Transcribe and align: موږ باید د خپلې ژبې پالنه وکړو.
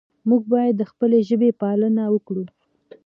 موږ 0.29 0.41
باید 0.53 0.73
د 0.77 0.83
خپلې 0.91 1.19
ژبې 1.29 1.49
پالنه 1.61 2.03
وکړو. 2.13 2.43